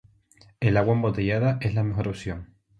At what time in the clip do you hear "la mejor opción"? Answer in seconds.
1.75-2.55